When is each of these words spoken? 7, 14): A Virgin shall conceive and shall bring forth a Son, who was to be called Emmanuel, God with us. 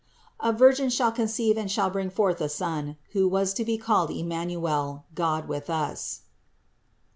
7, 0.41 0.55
14): 0.55 0.55
A 0.55 0.57
Virgin 0.57 0.89
shall 0.89 1.11
conceive 1.11 1.57
and 1.59 1.69
shall 1.69 1.91
bring 1.91 2.09
forth 2.09 2.41
a 2.41 2.49
Son, 2.49 2.97
who 3.11 3.27
was 3.27 3.53
to 3.53 3.63
be 3.63 3.77
called 3.77 4.09
Emmanuel, 4.09 5.03
God 5.13 5.47
with 5.47 5.69
us. 5.69 6.21